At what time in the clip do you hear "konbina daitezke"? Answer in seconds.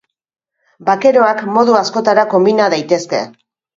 2.33-3.21